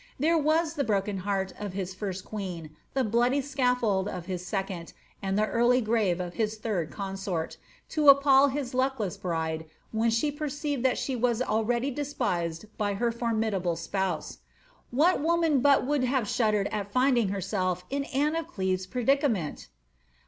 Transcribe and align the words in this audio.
There 0.19 0.35
was 0.35 0.73
Uie 0.75 0.87
broken 0.87 1.19
heart 1.19 1.53
of 1.59 1.73
his 1.73 1.93
first 1.93 2.25
queen, 2.25 2.75
the 2.95 3.03
bloody 3.03 3.39
scaffold 3.39 4.07
of 4.07 4.25
his 4.25 4.43
second, 4.43 4.93
and 5.21 5.37
the 5.37 5.45
early 5.45 5.79
giave 5.79 6.19
of 6.19 6.33
his 6.33 6.57
third 6.57 6.89
consort, 6.89 7.57
to 7.89 8.09
appal 8.09 8.47
his 8.51 8.73
luckless 8.73 9.15
bride, 9.15 9.67
when 9.91 10.09
she 10.09 10.31
perceived 10.31 10.83
that 10.83 10.97
she 10.97 11.15
was 11.15 11.39
already 11.39 11.91
despised 11.91 12.65
by 12.79 12.95
her 12.95 13.11
fonnidable 13.11 13.77
spouse. 13.77 14.39
What 14.89 15.21
woman 15.21 15.59
but 15.59 15.85
would 15.85 16.03
have 16.05 16.27
shuddered 16.27 16.65
at 16.71 16.91
iiuding 16.91 17.29
herself 17.29 17.85
in 17.91 18.05
Anne 18.05 18.35
of 18.35 18.47
Cleves' 18.47 18.87
predi 18.87 19.21
cament 19.21 19.67